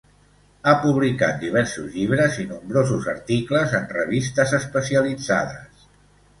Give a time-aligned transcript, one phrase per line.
[0.69, 5.89] Ha publicat diversos llibres i nombrosos articles en revistes especialitzades.